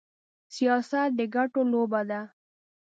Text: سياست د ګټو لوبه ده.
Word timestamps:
سياست 0.55 1.03
د 1.17 1.19
ګټو 1.35 1.61
لوبه 1.71 2.01
ده. 2.09 2.21